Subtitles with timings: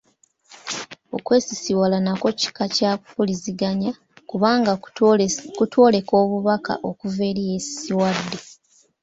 [1.17, 3.91] Okwesisiwala nakwo kika kya mpuliziganya
[4.29, 4.73] kubanga
[5.57, 8.39] kutwoleka obubaka okuva eri eyeesisiwadde.